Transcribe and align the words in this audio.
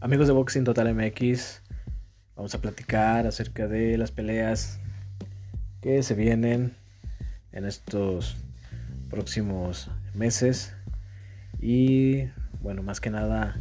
Amigos 0.00 0.28
de 0.28 0.32
Boxing 0.32 0.62
Total 0.62 0.94
MX, 0.94 1.60
vamos 2.36 2.54
a 2.54 2.60
platicar 2.60 3.26
acerca 3.26 3.66
de 3.66 3.98
las 3.98 4.12
peleas 4.12 4.78
que 5.80 6.04
se 6.04 6.14
vienen 6.14 6.76
en 7.50 7.64
estos 7.64 8.36
próximos 9.10 9.90
meses 10.14 10.72
y 11.60 12.26
bueno, 12.62 12.84
más 12.84 13.00
que 13.00 13.10
nada 13.10 13.60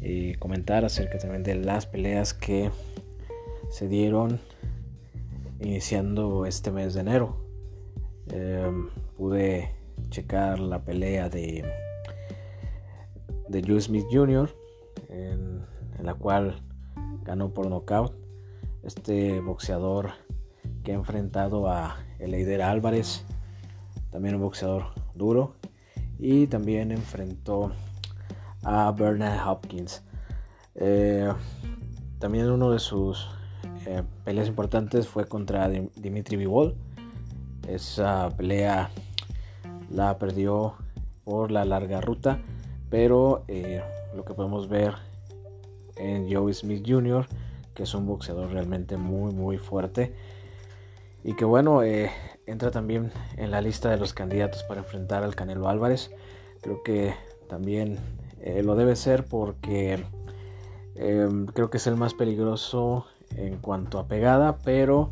eh, 0.00 0.36
comentar 0.38 0.84
acerca 0.84 1.18
también 1.18 1.42
de 1.42 1.56
las 1.56 1.86
peleas 1.86 2.34
que 2.34 2.70
se 3.72 3.88
dieron 3.88 4.38
iniciando 5.58 6.46
este 6.46 6.70
mes 6.70 6.94
de 6.94 7.00
enero. 7.00 7.44
Em, 8.28 8.90
pude 9.16 9.70
checar 10.10 10.60
la 10.60 10.84
pelea 10.84 11.28
de 11.28 11.64
de 13.48 13.62
Joe 13.62 13.80
Smith 13.80 14.06
Jr., 14.10 14.50
en, 15.08 15.53
la 16.02 16.14
cual 16.14 16.62
ganó 17.22 17.50
por 17.50 17.68
nocaut. 17.68 18.14
Este 18.82 19.40
boxeador 19.40 20.10
que 20.82 20.92
ha 20.92 20.94
enfrentado 20.94 21.68
a 21.68 21.96
Eleider 22.18 22.62
Álvarez, 22.62 23.24
también 24.10 24.34
un 24.34 24.42
boxeador 24.42 24.86
duro, 25.14 25.54
y 26.18 26.46
también 26.46 26.92
enfrentó 26.92 27.72
a 28.62 28.90
Bernard 28.92 29.48
Hopkins. 29.48 30.02
Eh, 30.74 31.32
también 32.18 32.50
uno 32.50 32.70
de 32.70 32.78
sus 32.78 33.28
eh, 33.86 34.02
peleas 34.24 34.48
importantes 34.48 35.08
fue 35.08 35.26
contra 35.26 35.68
Dimitri 35.68 36.36
Vivol. 36.36 36.74
Esa 37.68 38.28
pelea 38.36 38.90
la 39.90 40.18
perdió 40.18 40.74
por 41.24 41.50
la 41.50 41.64
larga 41.64 42.00
ruta 42.00 42.38
pero 42.94 43.42
eh, 43.48 43.82
lo 44.14 44.24
que 44.24 44.34
podemos 44.34 44.68
ver 44.68 44.94
en 45.96 46.32
Joe 46.32 46.52
Smith 46.52 46.84
Jr., 46.86 47.26
que 47.74 47.84
es 47.84 47.94
un 47.94 48.06
boxeador 48.06 48.50
realmente 48.50 48.96
muy, 48.96 49.32
muy 49.32 49.58
fuerte. 49.58 50.14
Y 51.22 51.34
que 51.34 51.44
bueno, 51.44 51.82
eh, 51.82 52.10
entra 52.46 52.70
también 52.70 53.12
en 53.36 53.50
la 53.50 53.60
lista 53.60 53.90
de 53.90 53.96
los 53.96 54.12
candidatos 54.14 54.62
para 54.64 54.80
enfrentar 54.80 55.22
al 55.22 55.34
Canelo 55.34 55.68
Álvarez. 55.68 56.10
Creo 56.60 56.82
que 56.82 57.14
también 57.48 57.98
eh, 58.40 58.62
lo 58.62 58.76
debe 58.76 58.96
ser 58.96 59.24
porque 59.24 60.04
creo 60.94 61.70
que 61.70 61.78
es 61.78 61.86
el 61.88 61.96
más 61.96 62.14
peligroso 62.14 63.06
en 63.34 63.56
cuanto 63.58 63.98
a 63.98 64.06
pegada, 64.06 64.58
pero 64.58 65.10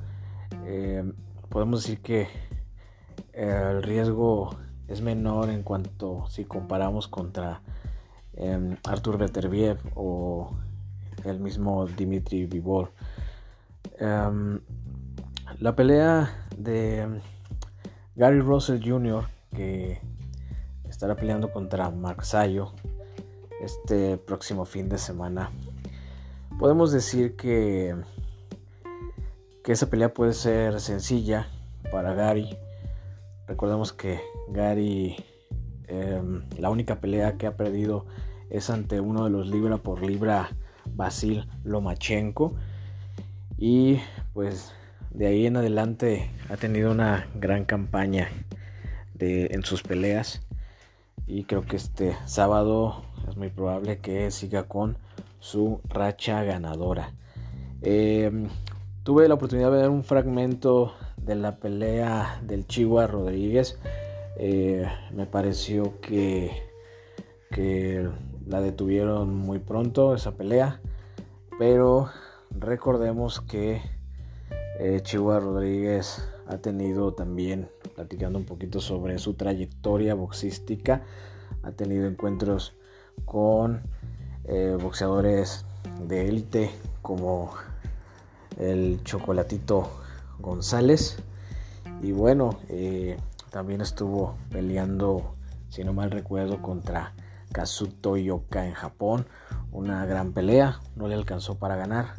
podemos 1.48 1.82
decir 1.82 2.00
que 2.00 2.28
el 3.32 3.82
riesgo 3.82 4.56
es 4.88 5.00
menor 5.00 5.50
en 5.50 5.62
cuanto 5.62 6.26
si 6.28 6.44
comparamos 6.44 7.08
contra 7.08 7.62
eh, 8.34 8.76
Artur 8.84 9.18
Beterbiev 9.18 9.78
o 9.94 10.54
el 11.24 11.40
mismo 11.40 11.86
Dimitri 11.86 12.46
Vivol. 12.46 12.90
Em, 13.98 14.60
la 15.58 15.74
pelea 15.76 16.46
de 16.56 17.20
Gary 18.16 18.40
Russell 18.40 18.82
Jr. 18.82 19.26
que 19.54 20.00
estará 20.88 21.16
peleando 21.16 21.52
contra 21.52 21.90
Mark 21.90 22.24
Sayo 22.24 22.72
este 23.60 24.18
próximo 24.18 24.64
fin 24.64 24.88
de 24.88 24.98
semana. 24.98 25.50
Podemos 26.58 26.92
decir 26.92 27.36
que, 27.36 27.96
que 29.64 29.72
esa 29.72 29.88
pelea 29.88 30.12
puede 30.12 30.32
ser 30.32 30.80
sencilla 30.80 31.48
para 31.90 32.14
Gary. 32.14 32.56
Recordemos 33.46 33.92
que 33.92 34.20
Gary 34.50 35.16
Em, 35.92 36.42
la 36.58 36.70
única 36.70 37.00
pelea 37.00 37.36
que 37.36 37.46
ha 37.46 37.54
perdido 37.54 38.06
es 38.48 38.70
ante 38.70 38.98
uno 38.98 39.24
de 39.24 39.30
los 39.30 39.46
libra 39.48 39.76
por 39.76 40.02
libra, 40.02 40.48
Basil 40.94 41.48
Lomachenko. 41.64 42.54
Y 43.58 44.00
pues 44.32 44.72
de 45.10 45.26
ahí 45.26 45.46
en 45.46 45.56
adelante 45.56 46.30
ha 46.48 46.56
tenido 46.56 46.90
una 46.90 47.28
gran 47.34 47.64
campaña 47.64 48.28
de, 49.14 49.46
en 49.52 49.62
sus 49.64 49.82
peleas. 49.82 50.42
Y 51.26 51.44
creo 51.44 51.62
que 51.62 51.76
este 51.76 52.16
sábado 52.26 53.04
es 53.28 53.36
muy 53.36 53.50
probable 53.50 53.98
que 53.98 54.30
siga 54.30 54.64
con 54.64 54.98
su 55.38 55.80
racha 55.88 56.42
ganadora. 56.42 57.12
Em, 57.82 58.48
tuve 59.02 59.28
la 59.28 59.34
oportunidad 59.34 59.70
de 59.70 59.78
ver 59.78 59.90
un 59.90 60.04
fragmento 60.04 60.94
de 61.16 61.34
la 61.36 61.56
pelea 61.56 62.40
del 62.42 62.66
Chihuahua 62.66 63.06
Rodríguez 63.06 63.78
eh, 64.36 64.86
me 65.12 65.26
pareció 65.26 66.00
que, 66.00 66.50
que 67.50 68.08
la 68.52 68.60
detuvieron 68.60 69.34
muy 69.34 69.58
pronto 69.58 70.14
esa 70.14 70.32
pelea. 70.32 70.80
Pero 71.58 72.10
recordemos 72.50 73.40
que 73.40 73.80
eh, 74.78 75.00
Chihuahua 75.02 75.40
Rodríguez 75.40 76.28
ha 76.46 76.58
tenido 76.58 77.14
también, 77.14 77.70
platicando 77.94 78.38
un 78.38 78.44
poquito 78.44 78.80
sobre 78.80 79.18
su 79.18 79.34
trayectoria 79.34 80.14
boxística, 80.14 81.02
ha 81.62 81.72
tenido 81.72 82.06
encuentros 82.06 82.74
con 83.24 83.80
eh, 84.44 84.76
boxeadores 84.78 85.64
de 86.06 86.28
élite 86.28 86.70
como 87.00 87.54
el 88.58 89.02
Chocolatito 89.02 89.88
González. 90.40 91.16
Y 92.02 92.12
bueno, 92.12 92.58
también 93.50 93.80
estuvo 93.80 94.34
peleando, 94.50 95.36
si 95.70 95.84
no 95.84 95.94
mal 95.94 96.10
recuerdo, 96.10 96.60
contra 96.60 97.14
Kazuto 97.52 98.16
Yoka 98.16 98.66
en 98.66 98.74
Japón. 98.74 99.26
Una 99.70 100.04
gran 100.06 100.32
pelea, 100.32 100.80
no 100.96 101.08
le 101.08 101.14
alcanzó 101.14 101.58
para 101.58 101.76
ganar. 101.76 102.14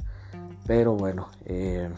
Pero 0.66 0.96
bueno, 0.96 1.30
eh, 1.46 1.90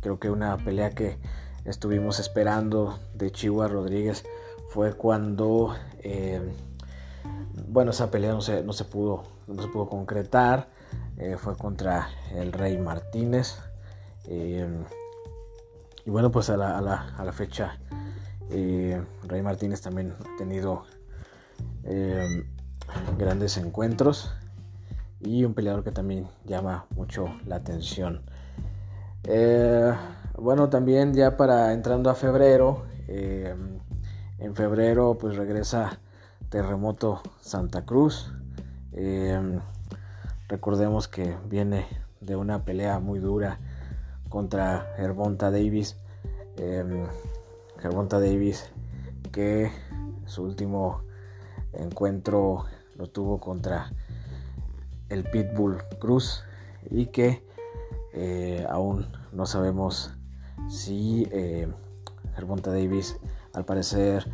creo 0.00 0.18
que 0.18 0.30
una 0.30 0.56
pelea 0.56 0.90
que 0.90 1.18
estuvimos 1.64 2.20
esperando 2.20 2.98
de 3.14 3.30
Chihuahua 3.30 3.68
Rodríguez 3.68 4.24
fue 4.68 4.94
cuando, 4.94 5.74
eh, 5.98 6.40
bueno, 7.68 7.90
esa 7.90 8.10
pelea 8.10 8.32
no 8.32 8.40
se, 8.40 8.62
no 8.62 8.72
se, 8.72 8.84
pudo, 8.84 9.24
no 9.46 9.60
se 9.62 9.68
pudo 9.68 9.88
concretar. 9.88 10.68
Eh, 11.16 11.36
fue 11.38 11.56
contra 11.56 12.08
el 12.32 12.52
Rey 12.52 12.78
Martínez. 12.78 13.58
y 14.28 14.60
bueno, 16.10 16.30
pues 16.30 16.50
a 16.50 16.56
la, 16.56 16.78
a 16.78 16.80
la, 16.80 17.14
a 17.16 17.24
la 17.24 17.32
fecha 17.32 17.78
Rey 18.48 19.42
Martínez 19.42 19.80
también 19.80 20.14
ha 20.20 20.36
tenido 20.36 20.84
eh, 21.84 22.44
grandes 23.18 23.56
encuentros 23.56 24.34
y 25.20 25.44
un 25.44 25.54
peleador 25.54 25.84
que 25.84 25.92
también 25.92 26.28
llama 26.44 26.86
mucho 26.96 27.26
la 27.46 27.56
atención. 27.56 28.22
Eh, 29.24 29.92
bueno, 30.36 30.68
también 30.68 31.14
ya 31.14 31.36
para 31.36 31.72
entrando 31.72 32.10
a 32.10 32.14
febrero, 32.14 32.84
en 33.08 34.54
febrero 34.54 35.16
pues 35.20 35.36
regresa 35.36 36.00
Terremoto 36.48 37.22
Santa 37.40 37.84
Cruz. 37.84 38.32
recordemos 40.48 41.08
que 41.08 41.36
viene 41.48 41.86
de 42.20 42.36
una 42.36 42.64
pelea 42.64 42.98
muy 42.98 43.18
dura 43.18 43.58
contra 44.28 44.94
Hermonta 44.96 45.50
Davis. 45.50 45.96
Gervonta 47.82 48.20
Davis, 48.20 48.70
que 49.32 49.72
su 50.26 50.44
último 50.44 51.02
encuentro 51.74 52.64
lo 52.96 53.08
tuvo 53.08 53.38
contra 53.40 53.92
el 55.08 55.24
Pitbull 55.24 55.82
Cruz 55.98 56.44
y 56.90 57.06
que 57.06 57.42
eh, 58.12 58.66
aún 58.68 59.06
no 59.32 59.46
sabemos 59.46 60.12
si 60.68 61.26
eh, 61.30 61.68
Gervonta 62.34 62.70
Davis 62.70 63.16
al 63.54 63.64
parecer 63.64 64.26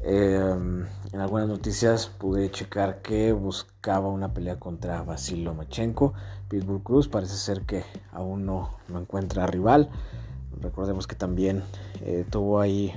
em, 0.00 0.86
en 1.12 1.20
algunas 1.20 1.48
noticias 1.48 2.06
pude 2.06 2.50
checar 2.50 3.02
que 3.02 3.32
buscaba 3.32 4.08
una 4.08 4.32
pelea 4.32 4.58
contra 4.58 5.02
Basil 5.02 5.44
Lomachenko. 5.44 6.14
Pitbull 6.48 6.82
Cruz 6.82 7.08
parece 7.08 7.36
ser 7.36 7.62
que 7.62 7.84
aún 8.12 8.46
no, 8.46 8.70
no 8.88 9.00
encuentra 9.00 9.46
rival. 9.46 9.90
Recordemos 10.60 11.06
que 11.06 11.16
también 11.16 11.62
eh, 12.02 12.24
tuvo 12.30 12.60
ahí 12.60 12.92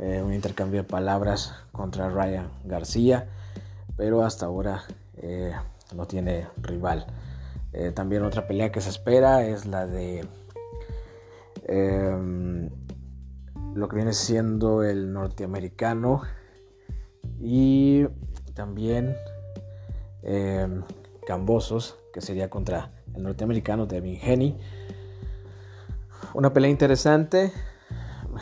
eh, 0.00 0.22
un 0.22 0.32
intercambio 0.34 0.82
de 0.82 0.88
palabras 0.88 1.54
contra 1.72 2.08
Ryan 2.08 2.50
García, 2.64 3.28
pero 3.96 4.24
hasta 4.24 4.46
ahora 4.46 4.82
eh, 5.16 5.52
no 5.94 6.06
tiene 6.06 6.48
rival. 6.60 7.06
también 7.94 8.24
otra 8.24 8.48
pelea 8.48 8.72
que 8.72 8.80
se 8.80 8.90
espera 8.90 9.46
es 9.46 9.64
la 9.64 9.86
de 9.86 10.26
em, 11.68 12.68
lo 13.74 13.88
que 13.88 13.96
viene 13.96 14.12
siendo 14.12 14.82
el 14.82 15.12
norteamericano 15.12 16.22
y 17.40 18.06
también 18.54 19.16
em, 20.22 20.82
Cambosos, 21.26 21.96
que 22.12 22.20
sería 22.20 22.50
contra 22.50 22.90
el 23.14 23.22
norteamericano 23.22 23.86
Devin 23.86 24.18
Henny. 24.20 24.58
Una 26.34 26.52
pelea 26.52 26.70
interesante. 26.70 27.52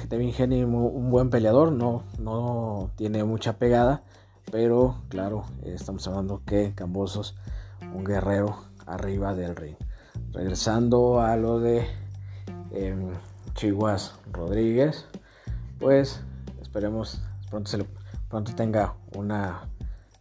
Devin 0.09 0.33
Henry, 0.37 0.63
un 0.65 1.11
buen 1.11 1.31
peleador, 1.31 1.73
no, 1.73 2.03
no 2.19 2.91
tiene 2.97 3.25
mucha 3.25 3.59
pegada, 3.59 4.03
pero 4.51 4.97
claro, 5.09 5.45
estamos 5.63 6.07
hablando 6.09 6.43
que 6.45 6.73
Cambosos 6.75 7.37
un 7.95 8.05
guerrero 8.05 8.57
arriba 8.87 9.35
del 9.35 9.57
ring. 9.57 9.77
Regresando 10.33 11.21
a 11.21 11.37
lo 11.37 11.61
de 11.61 11.87
eh, 12.73 12.97
Rodríguez, 14.33 15.07
pues 15.79 16.21
esperemos 16.61 17.21
pronto, 17.51 17.71
se 17.71 17.85
pronto 18.29 18.55
tenga 18.55 18.95
una 19.15 19.69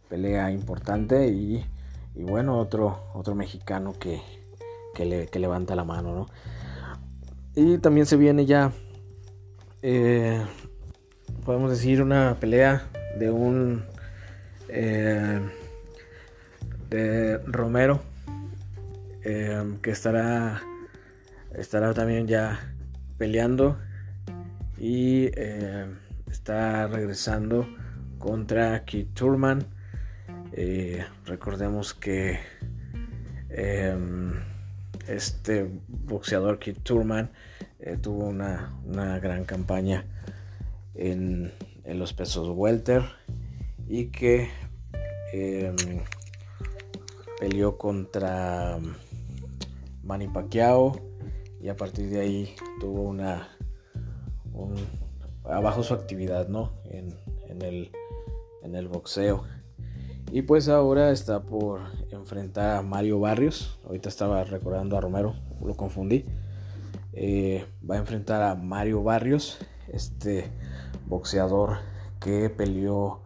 pelea 0.08 0.50
importante 0.50 1.28
y, 1.28 1.64
bueno, 2.14 2.58
otro, 2.58 3.10
otro 3.14 3.34
mexicano 3.34 3.92
que, 3.92 4.20
que, 4.94 5.38
levanta 5.38 5.76
la 5.76 5.84
mano, 5.84 6.14
¿no? 6.14 6.26
Y 7.54 7.78
también 7.78 8.06
se 8.06 8.16
viene 8.16 8.46
ya, 8.46 8.72
eh, 9.82 10.44
podemos 11.44 11.70
decir, 11.70 12.02
una 12.02 12.38
pelea 12.40 12.86
de 13.18 13.30
un... 13.30 13.84
Eh, 14.68 15.40
de 16.90 17.38
Romero 17.46 18.02
eh, 19.22 19.62
que 19.82 19.90
estará 19.90 20.62
estará 21.54 21.92
también 21.92 22.26
ya 22.26 22.74
peleando 23.18 23.78
y 24.78 25.30
está 26.30 26.86
regresando 26.86 27.68
contra 28.18 28.84
Keith 28.84 29.12
Turman 29.12 29.66
recordemos 31.26 31.92
que 31.92 32.38
este 35.08 35.68
boxeador 35.88 36.58
Keith 36.58 36.82
Turman 36.82 37.30
eh, 37.80 37.96
tuvo 37.96 38.26
una, 38.26 38.70
gran 39.20 39.44
campaña 39.44 40.04
en, 40.94 41.52
los 41.84 42.12
pesos 42.12 42.48
welter 42.54 43.02
y 43.86 44.06
que 44.06 44.50
em, 45.32 45.76
peleó 47.40 47.78
contra 47.78 48.78
Manny 50.02 50.28
Pacquiao 50.28 51.00
y 51.62 51.68
a 51.68 51.76
partir 51.76 52.10
de 52.10 52.20
ahí 52.20 52.56
tuvo 52.78 53.02
una 53.02 53.48
abajo 55.44 55.82
su 55.82 55.94
actividad 55.94 56.48
¿no? 56.48 56.72
en, 56.90 57.14
el, 57.62 57.90
en 58.62 58.74
el 58.74 58.88
boxeo 58.88 59.44
y 60.30 60.42
pues 60.42 60.68
ahora 60.68 61.10
está 61.10 61.40
por 61.42 61.80
enfrentar 62.10 62.76
a 62.76 62.82
Mario 62.82 63.18
Barrios. 63.18 63.78
Ahorita 63.86 64.10
estaba 64.10 64.44
recordando 64.44 64.96
a 64.96 65.00
Romero, 65.00 65.34
lo 65.64 65.74
confundí. 65.74 66.26
Eh, 67.20 67.66
va 67.82 67.96
a 67.96 67.98
enfrentar 67.98 68.42
a 68.42 68.54
Mario 68.54 69.02
Barrios, 69.02 69.58
este 69.88 70.52
boxeador 71.06 71.78
que 72.20 72.48
peleó, 72.48 73.22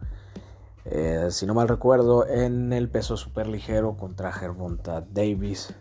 eh, 0.85 1.27
si 1.29 1.45
no 1.45 1.53
mal 1.53 1.67
recuerdo, 1.67 2.27
en 2.27 2.73
el 2.73 2.89
peso 2.89 3.17
super 3.17 3.45
ligero 3.45 3.95
contra 3.95 4.31
Gervonta 4.31 5.01
Davis. 5.01 5.75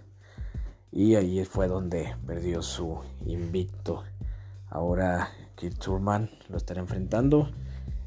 Y 0.90 1.14
ahí 1.14 1.42
fue 1.46 1.68
donde 1.68 2.14
perdió 2.26 2.60
su 2.60 3.00
invicto. 3.24 4.02
Ahora 4.68 5.30
Keith 5.56 5.78
Turman 5.78 6.28
lo 6.50 6.58
estará 6.58 6.82
enfrentando. 6.82 7.50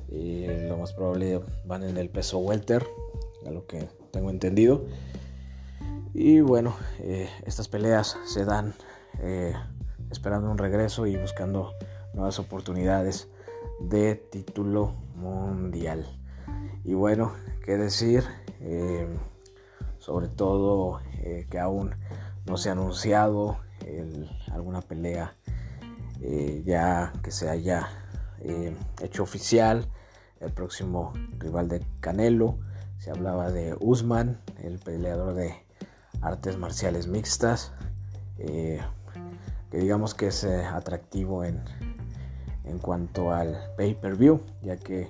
Y 0.07 0.45
lo 0.67 0.77
más 0.77 0.93
probable 0.93 1.41
van 1.65 1.81
en 1.81 1.97
el 1.97 2.11
peso 2.11 2.37
welter 2.37 2.85
a 3.47 3.49
lo 3.49 3.65
que 3.65 3.89
tengo 4.11 4.29
entendido. 4.29 4.85
Y 6.13 6.41
bueno, 6.41 6.75
eh, 6.99 7.27
estas 7.43 7.67
peleas 7.67 8.19
se 8.27 8.45
dan 8.45 8.75
esperando 10.11 10.49
un 10.49 10.57
regreso 10.57 11.05
y 11.07 11.17
buscando 11.17 11.73
nuevas 12.13 12.39
oportunidades 12.39 13.29
de 13.79 14.15
título 14.15 14.93
mundial. 15.15 16.05
Y 16.83 16.93
bueno, 16.93 17.33
qué 17.63 17.77
decir, 17.77 18.23
eh, 18.61 19.07
sobre 19.97 20.27
todo 20.27 20.99
que 21.49 21.59
aún 21.59 21.95
no 22.45 22.57
se 22.57 22.69
ha 22.69 22.73
anunciado 22.73 23.57
alguna 24.51 24.81
pelea 24.81 25.35
ya 26.63 27.11
que 27.23 27.31
se 27.31 27.49
haya 27.49 27.89
hecho 29.01 29.23
oficial 29.23 29.89
el 30.39 30.51
próximo 30.51 31.13
rival 31.39 31.67
de 31.67 31.85
Canelo 32.01 32.59
se 32.97 33.11
hablaba 33.11 33.51
de 33.51 33.75
Usman, 33.79 34.41
el 34.61 34.79
peleador 34.79 35.33
de 35.33 35.53
artes 36.21 36.57
marciales 36.57 37.07
mixtas, 37.07 37.73
eh, 38.37 38.81
que 39.69 39.77
digamos 39.77 40.13
que 40.13 40.27
es 40.27 40.43
eh, 40.43 40.63
atractivo 40.65 41.43
en, 41.43 41.63
en 42.63 42.79
cuanto 42.79 43.31
al 43.31 43.57
pay-per-view, 43.77 44.41
ya 44.61 44.77
que 44.77 45.09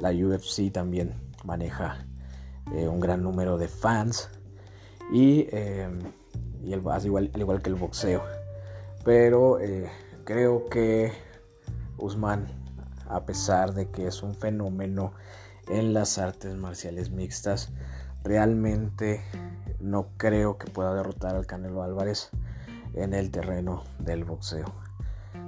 la 0.00 0.10
UFC 0.10 0.72
también 0.72 1.14
maneja 1.44 2.06
eh, 2.72 2.88
un 2.88 3.00
gran 3.00 3.22
número 3.22 3.58
de 3.58 3.68
fans 3.68 4.30
y, 5.12 5.48
y 6.62 6.72
el, 6.72 6.82
igual, 7.04 7.30
al 7.34 7.40
igual 7.40 7.62
que 7.62 7.70
el 7.70 7.76
boxeo. 7.76 8.22
Pero 9.04 9.58
creo 10.24 10.64
que 10.66 11.12
Usman, 11.98 12.46
a 13.06 13.26
pesar 13.26 13.74
de 13.74 13.90
que 13.90 14.06
es 14.06 14.22
un 14.22 14.34
fenómeno 14.34 15.12
en 15.68 15.94
las 15.94 16.18
artes 16.18 16.54
marciales 16.56 17.10
mixtas. 17.10 17.70
Realmente 18.22 19.22
no 19.80 20.08
creo 20.16 20.58
que 20.58 20.70
pueda 20.70 20.94
derrotar 20.94 21.36
al 21.36 21.46
Canelo 21.46 21.82
Álvarez 21.82 22.30
en 22.94 23.14
el 23.14 23.30
terreno 23.30 23.84
del 23.98 24.24
boxeo. 24.24 24.66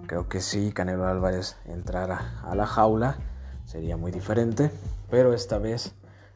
Creo 0.06 0.28
que 0.28 0.40
si 0.40 0.72
Canelo 0.72 1.06
Álvarez 1.06 1.56
entrara 1.64 2.40
a 2.44 2.54
la 2.54 2.66
jaula 2.66 3.18
sería 3.64 3.96
muy 3.96 4.12
diferente, 4.12 4.70
pero 5.10 5.34
esta 5.34 5.58
vez 5.58 5.94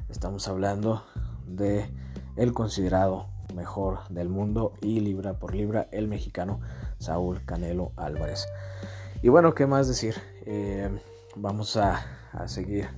estamos 0.09 0.49
hablando 0.49 1.05
de 1.47 1.91
el 2.37 2.53
considerado 2.53 3.29
mejor 3.55 4.09
del 4.09 4.29
mundo 4.29 4.75
y 4.81 5.01
libra 5.01 5.39
por 5.39 5.55
libra 5.55 5.89
el 5.93 6.09
mexicano 6.09 6.61
Saúl 6.99 7.45
Canelo 7.45 7.93
Álvarez. 7.97 8.47
Y 9.23 9.29
bueno, 9.29 9.55
¿qué 9.55 9.67
más 9.67 9.89
decir? 9.89 10.17
Eh, 10.47 10.91
vamos 11.37 11.77
a, 11.77 12.07
seguir 12.47 12.89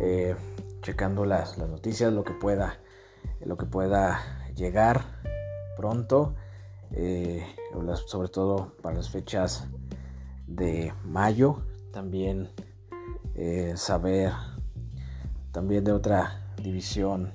eh, 0.00 0.34
checando 0.80 1.24
las, 1.24 1.58
noticias, 1.58 2.12
lo 2.12 2.24
que 2.24 2.32
pueda, 2.32 2.78
lo 3.44 3.56
que 3.56 3.66
pueda 3.66 4.20
llegar 4.54 5.02
pronto, 5.76 6.34
eh, 6.94 7.44
sobre 8.06 8.28
todo 8.28 8.72
para 8.82 8.96
las 8.96 9.10
fechas 9.10 9.66
de 10.46 10.92
mayo, 11.04 11.62
también 11.92 12.48
eh, 13.34 13.74
saber 13.76 14.32
también 15.52 15.84
de 15.84 15.92
otra 15.92 16.42
división 16.62 17.32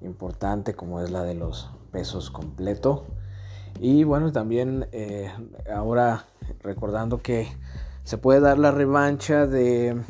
importante 0.00 0.74
como 0.74 1.00
es 1.00 1.10
la 1.10 1.22
de 1.22 1.34
los 1.34 1.70
pesos 1.90 2.30
completo 2.30 3.06
y 3.80 4.04
bueno 4.04 4.32
también 4.32 4.88
ahora 5.70 6.26
recordando 6.62 7.18
que 7.18 7.48
se 8.04 8.18
puede 8.18 8.40
dar 8.40 8.58
la 8.58 8.70
revancha 8.70 9.46
de 9.46 10.00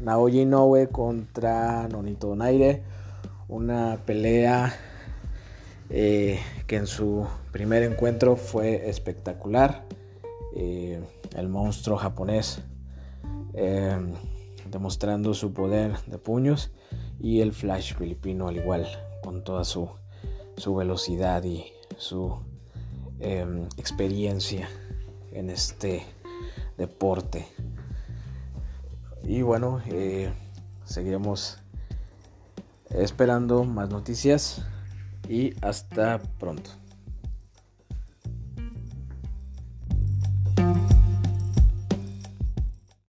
Naoya 0.00 0.40
Inoue 0.40 0.88
contra 0.88 1.86
Nonito 1.86 2.28
Donaire. 2.28 2.82
Una 3.48 3.98
pelea 4.06 4.74
eh, 5.90 6.40
que 6.66 6.76
en 6.76 6.86
su 6.86 7.26
primer 7.52 7.82
encuentro 7.82 8.36
fue 8.36 8.88
espectacular. 8.88 9.84
Eh, 10.54 11.00
el 11.36 11.48
monstruo 11.48 11.98
japonés 11.98 12.60
eh, 13.54 13.98
demostrando 14.70 15.34
su 15.34 15.52
poder 15.52 15.96
de 16.06 16.18
puños 16.18 16.72
y 17.20 17.40
el 17.40 17.52
flash 17.52 17.94
filipino 17.94 18.48
al 18.48 18.56
igual 18.56 18.86
con 19.22 19.44
toda 19.44 19.64
su, 19.64 19.88
su 20.56 20.74
velocidad 20.74 21.44
y 21.44 21.66
su 21.96 22.38
experiencia 23.76 24.68
en 25.32 25.50
este 25.50 26.04
deporte. 26.76 27.46
Y 29.24 29.42
bueno, 29.42 29.82
eh, 29.86 30.32
seguiremos 30.84 31.58
esperando 32.90 33.64
más 33.64 33.90
noticias 33.90 34.64
y 35.28 35.54
hasta 35.62 36.20
pronto. 36.38 36.70